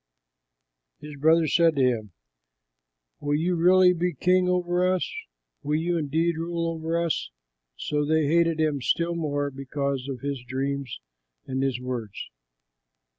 His 0.99 1.15
brothers 1.15 1.55
said 1.55 1.75
to 1.75 1.83
him, 1.83 2.13
"Will 3.19 3.35
you 3.35 3.53
really 3.55 3.93
be 3.93 4.13
king 4.15 4.49
over 4.49 4.83
us? 4.91 5.07
Will 5.61 5.75
you 5.79 5.95
indeed 5.95 6.39
rule 6.39 6.71
over 6.71 6.99
us?" 6.99 7.29
So 7.77 8.03
they 8.03 8.25
hated 8.25 8.59
him 8.59 8.81
still 8.81 9.13
more 9.13 9.51
because 9.51 10.07
of 10.09 10.21
his 10.21 10.41
dreams 10.41 10.99
and 11.45 11.61
his 11.61 11.79
words. 11.79 12.31